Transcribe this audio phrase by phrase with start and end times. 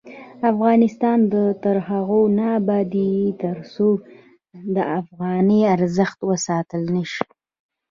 [0.51, 1.19] افغانستان
[1.63, 3.87] تر هغو نه ابادیږي، ترڅو
[4.75, 7.25] د افغانۍ ارزښت وساتل نشي.